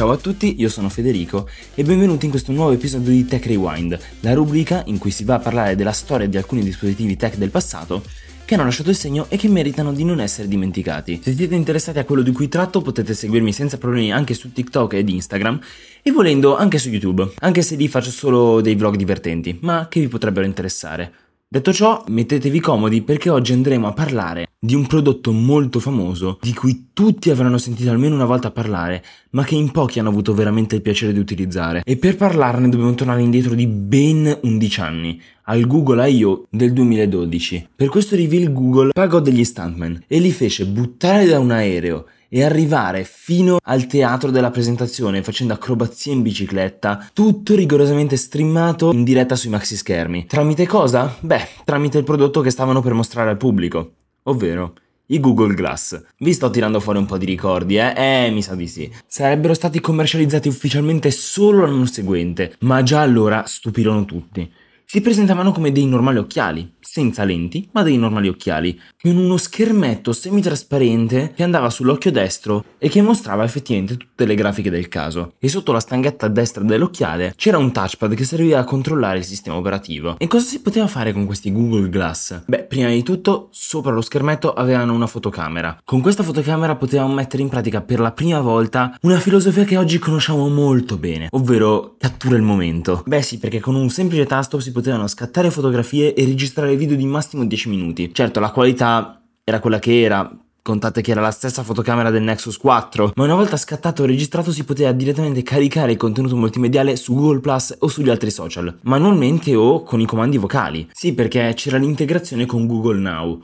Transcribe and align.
Ciao 0.00 0.12
a 0.12 0.16
tutti, 0.16 0.54
io 0.58 0.70
sono 0.70 0.88
Federico 0.88 1.46
e 1.74 1.84
benvenuti 1.84 2.24
in 2.24 2.30
questo 2.30 2.52
nuovo 2.52 2.72
episodio 2.72 3.12
di 3.12 3.26
Tech 3.26 3.44
Rewind, 3.44 3.98
la 4.20 4.32
rubrica 4.32 4.82
in 4.86 4.96
cui 4.96 5.10
si 5.10 5.24
va 5.24 5.34
a 5.34 5.40
parlare 5.40 5.76
della 5.76 5.92
storia 5.92 6.26
di 6.26 6.38
alcuni 6.38 6.62
dispositivi 6.62 7.16
tech 7.16 7.36
del 7.36 7.50
passato 7.50 8.02
che 8.46 8.54
hanno 8.54 8.64
lasciato 8.64 8.88
il 8.88 8.96
segno 8.96 9.26
e 9.28 9.36
che 9.36 9.46
meritano 9.48 9.92
di 9.92 10.02
non 10.04 10.18
essere 10.18 10.48
dimenticati. 10.48 11.20
Se 11.22 11.34
siete 11.34 11.54
interessati 11.54 11.98
a 11.98 12.06
quello 12.06 12.22
di 12.22 12.32
cui 12.32 12.48
tratto 12.48 12.80
potete 12.80 13.12
seguirmi 13.12 13.52
senza 13.52 13.76
problemi 13.76 14.10
anche 14.10 14.32
su 14.32 14.50
TikTok 14.50 14.94
ed 14.94 15.10
Instagram 15.10 15.60
e 16.00 16.10
volendo 16.12 16.56
anche 16.56 16.78
su 16.78 16.88
YouTube, 16.88 17.32
anche 17.40 17.60
se 17.60 17.76
lì 17.76 17.86
faccio 17.86 18.10
solo 18.10 18.62
dei 18.62 18.76
vlog 18.76 18.96
divertenti, 18.96 19.58
ma 19.60 19.86
che 19.90 20.00
vi 20.00 20.08
potrebbero 20.08 20.46
interessare. 20.46 21.12
Detto 21.46 21.74
ciò, 21.74 22.02
mettetevi 22.08 22.58
comodi 22.58 23.02
perché 23.02 23.28
oggi 23.28 23.52
andremo 23.52 23.86
a 23.86 23.92
parlare 23.92 24.49
di 24.62 24.74
un 24.74 24.86
prodotto 24.86 25.32
molto 25.32 25.80
famoso 25.80 26.38
di 26.42 26.52
cui 26.52 26.90
tutti 26.92 27.30
avranno 27.30 27.56
sentito 27.56 27.90
almeno 27.90 28.14
una 28.14 28.26
volta 28.26 28.50
parlare, 28.50 29.02
ma 29.30 29.42
che 29.42 29.54
in 29.54 29.70
pochi 29.70 29.98
hanno 29.98 30.10
avuto 30.10 30.34
veramente 30.34 30.74
il 30.74 30.82
piacere 30.82 31.14
di 31.14 31.18
utilizzare. 31.18 31.80
E 31.82 31.96
per 31.96 32.16
parlarne 32.16 32.68
dobbiamo 32.68 32.92
tornare 32.92 33.22
indietro 33.22 33.54
di 33.54 33.66
ben 33.66 34.38
11 34.42 34.80
anni, 34.82 35.18
al 35.44 35.66
Google 35.66 36.10
I.O. 36.10 36.44
del 36.50 36.74
2012. 36.74 37.68
Per 37.74 37.88
questo 37.88 38.16
reveal 38.16 38.52
Google 38.52 38.90
pagò 38.92 39.20
degli 39.20 39.44
stuntman 39.44 40.04
e 40.06 40.18
li 40.18 40.30
fece 40.30 40.66
buttare 40.66 41.24
da 41.24 41.38
un 41.38 41.52
aereo 41.52 42.04
e 42.28 42.44
arrivare 42.44 43.04
fino 43.04 43.58
al 43.62 43.86
teatro 43.86 44.30
della 44.30 44.50
presentazione 44.50 45.22
facendo 45.22 45.54
acrobazie 45.54 46.12
in 46.12 46.20
bicicletta, 46.20 47.08
tutto 47.14 47.54
rigorosamente 47.54 48.16
streamato 48.16 48.92
in 48.92 49.04
diretta 49.04 49.36
sui 49.36 49.50
maxi 49.50 49.74
schermi. 49.74 50.26
Tramite 50.26 50.66
cosa? 50.66 51.16
Beh, 51.18 51.48
tramite 51.64 51.96
il 51.96 52.04
prodotto 52.04 52.42
che 52.42 52.50
stavano 52.50 52.82
per 52.82 52.92
mostrare 52.92 53.30
al 53.30 53.36
pubblico, 53.36 53.94
ovvero 54.30 54.74
i 55.06 55.20
Google 55.20 55.54
Glass. 55.54 56.00
Vi 56.18 56.32
sto 56.32 56.50
tirando 56.50 56.80
fuori 56.80 56.98
un 56.98 57.06
po' 57.06 57.18
di 57.18 57.26
ricordi, 57.26 57.76
eh? 57.76 57.92
Eh, 57.96 58.30
mi 58.30 58.42
sa 58.42 58.54
di 58.54 58.66
sì. 58.66 58.90
Sarebbero 59.06 59.54
stati 59.54 59.80
commercializzati 59.80 60.48
ufficialmente 60.48 61.10
solo 61.10 61.66
l'anno 61.66 61.86
seguente, 61.86 62.54
ma 62.60 62.82
già 62.82 63.00
allora 63.00 63.44
stupirono 63.46 64.04
tutti 64.04 64.50
si 64.90 65.00
presentavano 65.00 65.52
come 65.52 65.70
dei 65.70 65.86
normali 65.86 66.18
occhiali, 66.18 66.68
senza 66.80 67.22
lenti, 67.22 67.68
ma 67.70 67.84
dei 67.84 67.96
normali 67.96 68.26
occhiali, 68.26 68.76
con 69.00 69.16
uno 69.16 69.36
schermetto 69.36 70.12
semitrasparente 70.12 71.32
che 71.36 71.44
andava 71.44 71.70
sull'occhio 71.70 72.10
destro 72.10 72.64
e 72.76 72.88
che 72.88 73.00
mostrava 73.00 73.44
effettivamente 73.44 73.96
tutte 73.96 74.26
le 74.26 74.34
grafiche 74.34 74.68
del 74.68 74.88
caso. 74.88 75.34
E 75.38 75.48
sotto 75.48 75.70
la 75.70 75.78
stanghetta 75.78 76.26
destra 76.26 76.64
dell'occhiale 76.64 77.34
c'era 77.36 77.58
un 77.58 77.70
touchpad 77.70 78.14
che 78.14 78.24
serviva 78.24 78.58
a 78.58 78.64
controllare 78.64 79.18
il 79.18 79.24
sistema 79.24 79.56
operativo. 79.56 80.16
E 80.18 80.26
cosa 80.26 80.44
si 80.44 80.60
poteva 80.60 80.88
fare 80.88 81.12
con 81.12 81.24
questi 81.24 81.52
Google 81.52 81.88
Glass? 81.88 82.42
Beh, 82.46 82.64
prima 82.64 82.88
di 82.88 83.04
tutto, 83.04 83.46
sopra 83.52 83.92
lo 83.92 84.00
schermetto 84.00 84.52
avevano 84.52 84.92
una 84.92 85.06
fotocamera. 85.06 85.80
Con 85.84 86.00
questa 86.00 86.24
fotocamera 86.24 86.74
potevamo 86.74 87.14
mettere 87.14 87.44
in 87.44 87.48
pratica 87.48 87.80
per 87.80 88.00
la 88.00 88.10
prima 88.10 88.40
volta 88.40 88.98
una 89.02 89.20
filosofia 89.20 89.62
che 89.62 89.76
oggi 89.76 90.00
conosciamo 90.00 90.48
molto 90.48 90.96
bene, 90.96 91.28
ovvero 91.30 91.94
cattura 91.96 92.34
il 92.34 92.42
momento. 92.42 93.04
Beh 93.06 93.22
sì, 93.22 93.38
perché 93.38 93.60
con 93.60 93.76
un 93.76 93.88
semplice 93.88 94.26
tasto 94.26 94.58
si 94.58 94.72
potevano 94.80 95.06
scattare 95.06 95.50
fotografie 95.50 96.14
e 96.14 96.24
registrare 96.24 96.74
video 96.74 96.96
di 96.96 97.04
massimo 97.04 97.44
10 97.44 97.68
minuti. 97.68 98.12
Certo, 98.12 98.40
la 98.40 98.50
qualità 98.50 99.22
era 99.44 99.60
quella 99.60 99.78
che 99.78 100.00
era, 100.00 100.30
Contate 100.62 101.00
che 101.00 101.12
era 101.12 101.22
la 101.22 101.30
stessa 101.30 101.62
fotocamera 101.62 102.10
del 102.10 102.22
Nexus 102.22 102.58
4, 102.58 103.12
ma 103.14 103.24
una 103.24 103.34
volta 103.34 103.56
scattato 103.56 104.04
e 104.04 104.06
registrato 104.06 104.52
si 104.52 104.64
poteva 104.64 104.92
direttamente 104.92 105.42
caricare 105.42 105.92
il 105.92 105.96
contenuto 105.96 106.36
multimediale 106.36 106.96
su 106.96 107.14
Google 107.14 107.40
Plus 107.40 107.74
o 107.78 107.88
sugli 107.88 108.10
altri 108.10 108.30
social, 108.30 108.78
manualmente 108.82 109.54
o 109.54 109.82
con 109.82 110.00
i 110.00 110.06
comandi 110.06 110.36
vocali. 110.36 110.86
Sì, 110.92 111.14
perché 111.14 111.54
c'era 111.54 111.78
l'integrazione 111.78 112.44
con 112.44 112.66
Google 112.66 112.98
Now. 112.98 113.42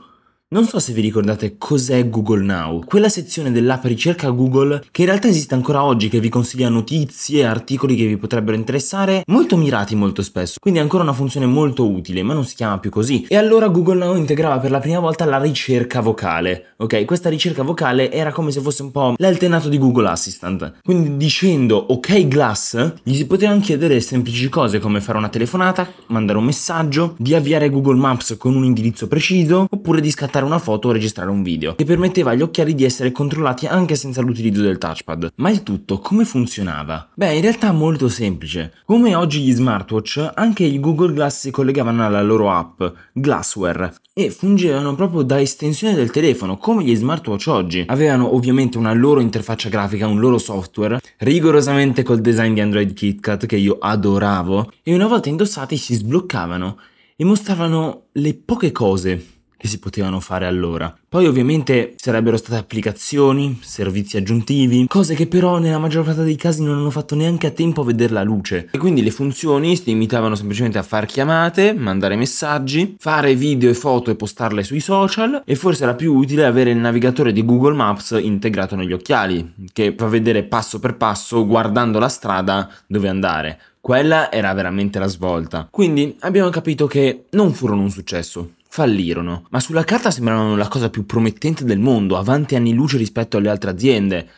Non 0.49 0.63
so 0.63 0.79
se 0.79 0.93
vi 0.93 1.01
ricordate 1.01 1.57
cos'è 1.57 2.07
Google 2.07 2.41
Now, 2.41 2.81
quella 2.85 3.09
sezione 3.09 3.51
dell'app 3.51 3.83
ricerca 3.83 4.29
Google 4.29 4.81
che 4.91 5.01
in 5.01 5.07
realtà 5.07 5.27
esiste 5.27 5.55
ancora 5.55 5.83
oggi, 5.83 6.07
che 6.07 6.21
vi 6.21 6.29
consiglia 6.29 6.69
notizie 6.69 7.43
articoli 7.43 7.97
che 7.97 8.07
vi 8.07 8.15
potrebbero 8.15 8.55
interessare, 8.55 9.23
molto 9.25 9.57
mirati 9.57 9.93
molto 9.93 10.21
spesso, 10.21 10.59
quindi 10.61 10.79
è 10.79 10.83
ancora 10.83 11.03
una 11.03 11.11
funzione 11.11 11.45
molto 11.45 11.85
utile, 11.91 12.23
ma 12.23 12.33
non 12.33 12.45
si 12.45 12.55
chiama 12.55 12.79
più 12.79 12.89
così. 12.89 13.25
E 13.27 13.35
allora 13.35 13.67
Google 13.67 13.97
Now 13.97 14.15
integrava 14.15 14.57
per 14.59 14.71
la 14.71 14.79
prima 14.79 14.99
volta 14.99 15.25
la 15.25 15.37
ricerca 15.37 15.99
vocale, 15.99 16.75
ok? 16.77 17.03
Questa 17.03 17.27
ricerca 17.27 17.63
vocale 17.63 18.09
era 18.09 18.31
come 18.31 18.51
se 18.51 18.61
fosse 18.61 18.83
un 18.83 18.91
po' 18.91 19.15
l'alternato 19.17 19.67
di 19.67 19.77
Google 19.77 20.07
Assistant. 20.07 20.79
Quindi 20.81 21.17
dicendo 21.17 21.75
ok 21.75 22.25
Glass, 22.25 22.93
gli 23.03 23.15
si 23.15 23.27
potevano 23.27 23.59
chiedere 23.59 23.99
semplici 23.99 24.47
cose 24.47 24.79
come 24.79 25.01
fare 25.01 25.17
una 25.17 25.27
telefonata, 25.27 25.91
mandare 26.05 26.37
un 26.37 26.45
messaggio, 26.45 27.15
di 27.17 27.35
avviare 27.35 27.69
Google 27.69 27.99
Maps 27.99 28.37
con 28.37 28.55
un 28.55 28.63
indirizzo 28.63 29.09
preciso, 29.09 29.67
oppure 29.69 29.99
di 29.99 30.09
scattare 30.09 30.35
scattare 30.37 30.45
una 30.45 30.59
foto 30.59 30.89
o 30.89 30.91
registrare 30.91 31.29
un 31.29 31.41
video, 31.41 31.75
che 31.75 31.83
permetteva 31.83 32.31
agli 32.31 32.41
occhiali 32.41 32.75
di 32.75 32.83
essere 32.83 33.11
controllati 33.11 33.65
anche 33.65 33.95
senza 33.95 34.21
l'utilizzo 34.21 34.61
del 34.61 34.77
touchpad. 34.77 35.33
Ma 35.35 35.49
il 35.49 35.63
tutto 35.63 35.99
come 35.99 36.25
funzionava? 36.25 37.09
Beh, 37.15 37.35
in 37.35 37.41
realtà 37.41 37.71
molto 37.71 38.07
semplice. 38.07 38.73
Come 38.85 39.15
oggi 39.15 39.41
gli 39.41 39.51
smartwatch, 39.51 40.31
anche 40.35 40.63
i 40.63 40.79
Google 40.79 41.13
Glass 41.13 41.39
si 41.39 41.51
collegavano 41.51 42.05
alla 42.05 42.21
loro 42.21 42.51
app, 42.51 42.83
Glassware, 43.13 43.95
e 44.13 44.29
fungevano 44.29 44.95
proprio 44.95 45.23
da 45.23 45.41
estensione 45.41 45.95
del 45.95 46.11
telefono, 46.11 46.57
come 46.57 46.83
gli 46.83 46.95
smartwatch 46.95 47.47
oggi. 47.47 47.83
Avevano 47.87 48.35
ovviamente 48.35 48.77
una 48.77 48.93
loro 48.93 49.19
interfaccia 49.19 49.69
grafica, 49.69 50.07
un 50.07 50.19
loro 50.19 50.37
software, 50.37 50.99
rigorosamente 51.17 52.03
col 52.03 52.21
design 52.21 52.53
di 52.53 52.61
Android 52.61 52.93
KitKat 52.93 53.45
che 53.45 53.57
io 53.57 53.77
adoravo, 53.79 54.71
e 54.83 54.93
una 54.93 55.07
volta 55.07 55.29
indossati 55.29 55.77
si 55.77 55.95
sbloccavano 55.95 56.77
e 57.15 57.23
mostravano 57.23 58.03
le 58.13 58.35
poche 58.35 58.71
cose 58.71 59.35
che 59.57 59.67
si 59.67 59.79
potevano 59.79 60.19
fare 60.19 60.45
allora. 60.45 60.95
Poi 61.09 61.25
ovviamente 61.25 61.95
sarebbero 61.97 62.37
state 62.37 62.57
applicazioni, 62.57 63.59
servizi 63.61 64.17
aggiuntivi, 64.17 64.85
cose 64.87 65.15
che 65.15 65.27
però 65.27 65.57
nella 65.57 65.79
maggior 65.79 66.05
parte 66.05 66.23
dei 66.23 66.35
casi 66.35 66.63
non 66.63 66.77
hanno 66.77 66.91
fatto 66.91 67.15
neanche 67.15 67.47
a 67.47 67.51
tempo 67.51 67.81
a 67.81 67.85
vedere 67.85 68.13
la 68.13 68.23
luce. 68.23 68.69
E 68.71 68.77
quindi 68.77 69.01
le 69.01 69.11
funzioni 69.11 69.75
si 69.75 69.85
limitavano 69.85 70.35
semplicemente 70.35 70.77
a 70.77 70.83
far 70.83 71.05
chiamate, 71.05 71.73
mandare 71.73 72.15
messaggi, 72.15 72.95
fare 72.99 73.35
video 73.35 73.69
e 73.69 73.73
foto 73.73 74.11
e 74.11 74.15
postarle 74.15 74.63
sui 74.63 74.79
social 74.79 75.41
e 75.43 75.55
forse 75.55 75.83
era 75.83 75.95
più 75.95 76.13
utile 76.13 76.45
avere 76.45 76.71
il 76.71 76.77
navigatore 76.77 77.31
di 77.31 77.43
Google 77.43 77.75
Maps 77.75 78.17
integrato 78.21 78.75
negli 78.75 78.93
occhiali, 78.93 79.53
che 79.73 79.95
fa 79.97 80.07
vedere 80.07 80.43
passo 80.43 80.79
per 80.79 80.97
passo 80.97 81.47
guardando 81.47 81.99
la 81.99 82.09
strada 82.09 82.69
dove 82.85 83.07
andare. 83.07 83.59
Quella 83.79 84.29
era 84.29 84.53
veramente 84.53 84.99
la 84.99 85.07
svolta. 85.07 85.67
Quindi 85.71 86.17
abbiamo 86.19 86.49
capito 86.49 86.87
che 86.87 87.23
non 87.31 87.53
furono 87.53 87.81
un 87.83 87.89
successo 87.89 88.51
fallirono, 88.77 89.47
ma 89.49 89.59
sulla 89.59 89.83
carta 89.83 90.11
sembravano 90.11 90.55
la 90.55 90.67
cosa 90.67 90.91
più 90.91 91.03
promettente 91.07 91.63
del 91.63 91.79
mondo, 91.79 92.15
avanti 92.15 92.55
anni 92.55 92.73
luce 92.73 92.97
rispetto 92.97 93.37
alle 93.37 93.49
altre 93.49 93.71
aziende. 93.71 94.29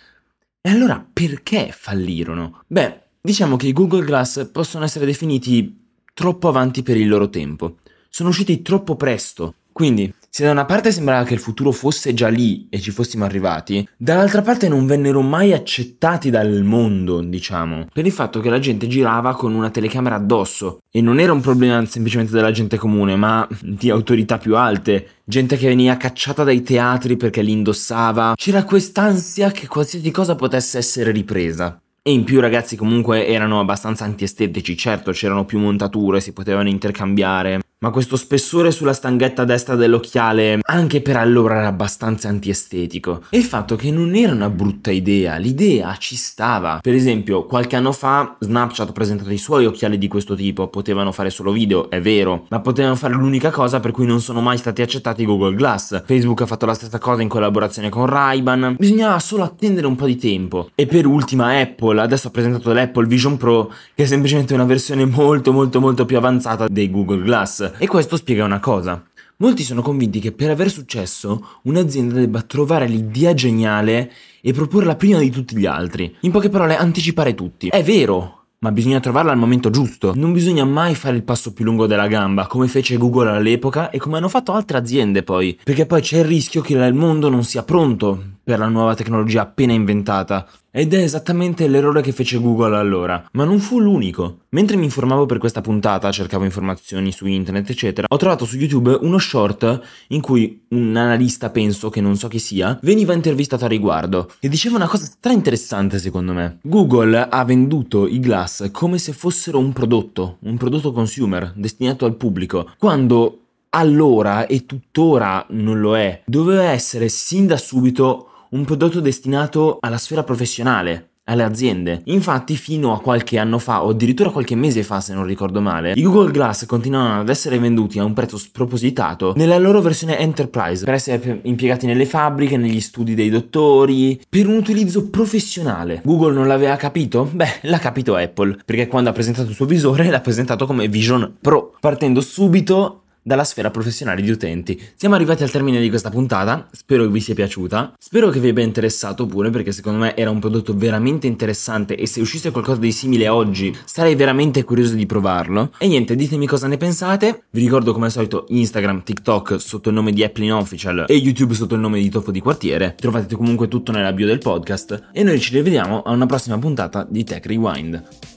E 0.61 0.69
allora 0.69 1.05
perché 1.11 1.73
fallirono? 1.73 2.63
Beh, 2.66 3.01
diciamo 3.19 3.57
che 3.57 3.67
i 3.67 3.73
Google 3.73 4.05
Glass 4.05 4.50
possono 4.50 4.85
essere 4.85 5.05
definiti 5.05 5.77
troppo 6.13 6.47
avanti 6.47 6.83
per 6.83 6.95
il 6.95 7.09
loro 7.09 7.27
tempo. 7.29 7.79
Sono 8.07 8.29
usciti 8.29 8.61
troppo 8.61 8.95
presto. 8.95 9.55
Quindi, 9.73 10.13
se 10.29 10.44
da 10.44 10.51
una 10.51 10.66
parte 10.66 10.91
sembrava 10.91 11.23
che 11.23 11.34
il 11.34 11.40
futuro 11.40 11.72
fosse 11.72 12.13
già 12.13 12.28
lì 12.28 12.67
e 12.69 12.79
ci 12.79 12.91
fossimo 12.91 13.25
arrivati, 13.25 13.88
dall'altra 13.97 14.41
parte 14.41 14.67
non 14.67 14.85
vennero 14.85 15.22
mai 15.22 15.53
accettati 15.53 16.29
dal 16.29 16.63
mondo, 16.63 17.22
diciamo, 17.22 17.88
per 17.91 18.06
il 18.06 18.12
fatto 18.12 18.39
che 18.39 18.50
la 18.50 18.59
gente 18.59 18.88
girava 18.88 19.35
con 19.35 19.53
una 19.53 19.69
telecamera 19.69 20.16
addosso. 20.16 20.79
E 20.91 21.01
non 21.01 21.19
era 21.19 21.34
un 21.34 21.41
problema 21.41 21.84
semplicemente 21.85 22.34
della 22.34 22.51
gente 22.51 22.78
comune, 22.78 23.16
ma 23.16 23.47
di 23.62 23.89
autorità 23.89 24.38
più 24.38 24.56
alte, 24.56 25.07
gente 25.23 25.57
che 25.57 25.68
veniva 25.68 25.97
cacciata 25.97 26.44
dai 26.44 26.62
teatri 26.62 27.18
perché 27.18 27.41
li 27.41 27.51
indossava. 27.51 28.34
C'era 28.35 28.63
quest'ansia 28.63 29.51
che 29.51 29.68
qualsiasi 29.68 30.12
cosa 30.12 30.35
potesse 30.35 30.78
essere 30.78 31.12
ripresa. 31.12 31.81
E 32.01 32.12
in 32.12 32.23
più 32.23 32.38
i 32.38 32.41
ragazzi 32.41 32.75
comunque 32.75 33.28
erano 33.28 33.59
abbastanza 33.59 34.06
antiestetici, 34.06 34.78
certo 34.78 35.12
c'erano 35.12 35.45
più 35.45 35.59
montature, 35.59 36.22
si 36.22 36.34
potevano 36.34 36.69
intercambiare, 36.69 37.59
ma 37.81 37.91
questo 37.91 38.17
spessore 38.17 38.72
sulla 38.72 38.91
stanghetta 38.91 39.45
destra 39.45 39.75
dell'occhiale 39.75 40.59
anche 40.63 41.01
per 41.01 41.16
allora 41.16 41.59
era 41.59 41.67
abbastanza 41.67 42.28
antiestetico. 42.28 43.23
E 43.29 43.38
il 43.38 43.45
fatto 43.45 43.77
che 43.77 43.89
non 43.89 44.15
era 44.15 44.33
una 44.33 44.50
brutta 44.50 44.92
idea, 44.92 45.38
l'idea 45.38 45.95
ci 45.98 46.18
stava. 46.18 46.80
Per 46.81 46.94
esempio, 46.94 47.45
qualche 47.45 47.77
anno 47.77 47.94
fa 47.94 48.36
Snapchat 48.38 48.89
ha 48.89 48.92
presentato 48.92 49.31
i 49.31 49.38
suoi 49.38 49.65
occhiali 49.65 49.98
di 49.98 50.09
questo 50.09 50.36
tipo, 50.36 50.68
potevano 50.68 51.13
fare 51.13 51.30
solo 51.30 51.54
video, 51.54 51.89
è 51.89 52.01
vero, 52.01 52.48
ma 52.50 52.59
potevano 52.59 52.95
fare 52.95 53.13
l'unica 53.13 53.50
cosa 53.50 53.80
per 53.80 53.92
cui 53.92 54.06
non 54.06 54.19
sono 54.19 54.42
mai 54.42 54.57
stati 54.57 54.81
accettati 54.81 55.24
Google 55.24 55.56
Glass. 55.56 56.04
Facebook 56.06 56.42
ha 56.42 56.45
fatto 56.45 56.65
la 56.65 56.74
stessa 56.74 57.00
cosa 57.00 57.21
in 57.21 57.30
collaborazione 57.30 57.88
con 57.88 58.07
Ray-Ban, 58.07 58.75
bisognava 58.77 59.18
solo 59.19 59.44
attendere 59.44 59.88
un 59.88 59.95
po' 59.95 60.06
di 60.06 60.18
tempo. 60.18 60.69
E 60.75 60.86
per 60.86 61.06
ultima 61.06 61.57
Apple, 61.57 62.01
adesso 62.01 62.27
ha 62.27 62.31
presentato 62.31 62.74
l'Apple 62.74 63.07
Vision 63.07 63.38
Pro, 63.38 63.71
che 63.95 64.04
è 64.04 64.06
semplicemente 64.06 64.54
una 64.54 64.65
versione 64.65 65.06
molto 65.06 65.54
molto 65.54 65.80
molto 65.80 66.06
più 66.06 66.18
avanzata 66.18 66.68
dei 66.68 66.92
Google 66.92 67.21
Glass. 67.21 67.68
E 67.77 67.88
questo 67.88 68.18
spiega 68.18 68.45
una 68.45 68.60
cosa. 68.60 69.04
Molti 69.38 69.63
sono 69.63 69.81
convinti 69.81 70.19
che 70.19 70.33
per 70.33 70.50
aver 70.50 70.69
successo 70.69 71.60
un'azienda 71.63 72.16
debba 72.16 72.42
trovare 72.42 72.88
l'idea 72.88 73.33
geniale 73.33 74.12
e 74.42 74.51
proporla 74.51 74.95
prima 74.95 75.19
di 75.19 75.30
tutti 75.30 75.56
gli 75.56 75.66
altri. 75.66 76.13
In 76.21 76.31
poche 76.31 76.50
parole, 76.50 76.75
anticipare 76.75 77.36
tutti. 77.36 77.69
È 77.69 77.81
vero, 77.81 78.39
ma 78.60 78.71
bisogna 78.71 79.00
trovarla 79.00 79.31
al 79.31 79.38
momento 79.38 79.69
giusto. 79.69 80.13
Non 80.13 80.33
bisogna 80.33 80.66
mai 80.66 80.94
fare 80.95 81.16
il 81.16 81.24
passo 81.24 81.54
più 81.54 81.63
lungo 81.63 81.88
della 81.88 82.07
gamba, 82.07 82.48
come 82.48 82.68
fece 82.68 82.98
Google 82.98 83.30
all'epoca 83.30 83.89
e 83.89 83.98
come 83.98 84.18
hanno 84.18 84.27
fatto 84.27 84.51
altre 84.51 84.77
aziende 84.77 85.24
poi, 85.24 85.57
perché 85.63 85.86
poi 85.86 86.01
c'è 86.01 86.18
il 86.18 86.25
rischio 86.25 86.62
che 86.62 86.74
il 86.74 86.94
mondo 86.94 87.30
non 87.30 87.45
sia 87.45 87.63
pronto 87.63 88.24
per 88.50 88.57
la 88.57 88.68
nuova 88.68 88.96
tecnologia 88.96 89.44
appena 89.44 89.74
inventata. 89.74 90.48
Ed 90.72 90.96
è 90.96 91.04
esattamente 91.04 91.68
l'errore 91.68 92.01
che 92.01 92.12
fece 92.12 92.40
Google 92.40 92.78
allora, 92.78 93.24
ma 93.34 93.44
non 93.44 93.60
fu 93.60 93.80
l'unico. 93.80 94.40
Mentre 94.50 94.75
mi 94.75 94.86
informavo 94.86 95.28
per 95.28 95.38
questa 95.38 95.62
puntata, 95.62 96.12
cercavo 96.12 96.46
informazioni 96.46 97.12
su 97.12 97.28
internet, 97.28 97.69
eccetera, 97.69 98.07
ho 98.10 98.18
trovato 98.18 98.46
su 98.46 98.57
YouTube 98.57 98.98
uno 99.01 99.19
short 99.19 99.81
in 100.07 100.22
cui 100.22 100.66
un 100.69 100.96
analista, 100.96 101.51
penso 101.51 101.92
che 101.92 102.01
non 102.01 102.16
so 102.16 102.28
chi 102.28 102.40
sia, 102.40 102.80
veniva 102.81 103.13
intervistato 103.13 103.66
a 103.66 103.68
riguardo 103.68 104.31
e 104.40 104.50
diceva 104.50 104.78
una 104.78 104.88
cosa 104.88 105.06
stra 105.06 105.31
interessante 105.31 106.00
secondo 106.00 106.34
me. 106.34 106.57
Google 106.63 107.28
ha 107.30 107.45
venduto 107.45 108.07
i 108.07 108.19
glass 108.19 108.72
come 108.72 108.98
se 108.98 109.13
fossero 109.13 109.60
un 109.60 109.74
prodotto, 109.74 110.38
un 110.40 110.57
prodotto 110.57 110.92
consumer 110.92 111.54
destinato 111.56 112.06
al 112.06 112.16
pubblico, 112.16 112.72
quando 112.80 113.42
allora 113.72 114.48
e 114.48 114.66
tuttora 114.66 115.45
non 115.50 115.80
lo 115.80 115.98
è. 115.98 116.24
Doveva 116.25 116.63
essere 116.63 117.10
sin 117.10 117.48
da 117.48 117.57
subito 117.57 118.30
un 118.51 118.66
prodotto 118.66 119.00
destinato 119.00 119.78
alla 119.80 119.98
sfera 119.98 120.24
professionale, 120.24 121.10
alle 121.25 121.44
aziende. 121.44 122.01
Infatti, 122.06 122.56
fino 122.56 122.94
a 122.94 123.00
qualche 123.00 123.38
anno 123.38 123.60
fa, 123.60 123.84
o 123.86 123.90
addirittura 123.90 124.31
qualche 124.31 124.56
mese 124.56 124.84
fa, 124.84 125.00
se 125.00 125.13
non 125.13 125.25
ricordo 125.25 125.62
male, 125.62 125.94
i 125.96 126.01
Google 126.01 126.31
Glass 126.31 126.66
continuavano 126.66 127.22
ad 127.22 127.30
essere 127.30 127.60
venduti 127.60 128.00
a 128.00 128.04
un 128.04 128.13
prezzo 128.13 128.38
spropositato 128.38 129.34
nella 129.36 129.57
loro 129.57 129.81
versione 129.81 130.18
Enterprise, 130.18 130.84
per 130.84 130.96
essere 130.96 131.40
impiegati 131.44 131.86
nelle 131.86 132.06
fabbriche, 132.06 132.57
negli 132.57 132.81
studi 132.81 133.13
dei 133.13 133.30
dottori, 133.30 134.19
per 134.28 134.48
un 134.48 134.56
utilizzo 134.56 135.10
professionale. 135.10 136.02
Google 136.04 136.34
non 136.34 136.48
l'aveva 136.48 136.75
capito? 136.75 137.30
Beh, 137.31 137.60
l'ha 137.63 137.80
capito 137.80 138.16
Apple, 138.16 138.57
perché 138.66 138.88
quando 138.88 139.10
ha 139.10 139.13
presentato 139.13 139.50
il 139.50 139.56
suo 139.56 139.66
visore 139.66 140.10
l'ha 140.10 140.22
presentato 140.22 140.66
come 140.66 140.88
Vision 140.88 141.36
Pro, 141.40 141.75
partendo 141.80 142.22
subito 142.22 143.04
dalla 143.30 143.44
sfera 143.44 143.70
professionale 143.70 144.24
di 144.24 144.31
utenti. 144.31 144.81
Siamo 144.96 145.14
arrivati 145.14 145.44
al 145.44 145.52
termine 145.52 145.80
di 145.80 145.90
questa 145.90 146.10
puntata, 146.10 146.68
spero 146.72 147.04
che 147.04 147.12
vi 147.12 147.22
sia 147.22 147.36
piaciuta, 147.36 147.94
spero 148.00 148.30
che 148.30 148.40
vi 148.40 148.50
abbia 148.50 148.64
interessato 148.64 149.28
pure 149.28 149.52
perché 149.52 149.72
secondo 149.72 150.00
me 150.00 150.16
era 150.16 150.31
un 150.31 150.40
prodotto 150.40 150.76
veramente 150.76 151.28
interessante 151.28 151.96
e 151.96 152.08
se 152.08 152.22
uscisse 152.22 152.50
qualcosa 152.50 152.80
di 152.80 152.92
simile 152.92 153.28
oggi 153.28 153.72
sarei 153.86 154.16
veramente 154.16 154.64
curioso 154.64 154.96
di 154.96 155.06
provarlo. 155.06 155.74
E 155.78 155.88
niente, 155.88 156.16
ditemi 156.16 156.48
cosa 156.48 156.66
ne 156.66 156.78
pensate, 156.78 157.44
vi 157.52 157.62
ricordo 157.62 157.94
come 157.94 158.08
al 158.08 158.12
solito 158.12 158.46
Instagram, 158.48 159.04
TikTok 159.04 159.62
sotto 159.62 159.90
il 159.90 159.96
nome 159.96 160.12
di 160.12 160.24
Apple 160.24 160.46
in 160.46 160.54
Official 160.54 161.06
e 161.08 161.14
YouTube 161.14 161.54
sotto 161.54 161.76
il 161.76 161.81
nome 161.81 162.02
di 162.02 162.10
Toffo 162.10 162.31
di 162.31 162.40
Quartiere, 162.40 162.96
trovate 162.98 163.36
comunque 163.36 163.68
tutto 163.68 163.92
nella 163.92 164.12
bio 164.12 164.26
del 164.26 164.40
podcast 164.40 165.10
e 165.12 165.22
noi 165.22 165.40
ci 165.40 165.54
rivediamo 165.54 166.02
a 166.02 166.10
una 166.10 166.26
prossima 166.26 166.58
puntata 166.58 167.06
di 167.08 167.24
Tech 167.24 167.46
Rewind. 167.46 168.29